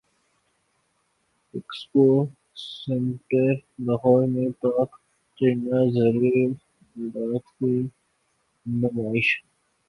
expo 1.53 2.05
centre 2.61 3.51
Lahore 3.85 4.21
میں 4.27 4.49
Pak 4.61 4.89
China 5.37 5.77
زرعی 5.93 6.43
الات 6.95 7.45
کی 7.57 7.73
نمائش 8.65 9.29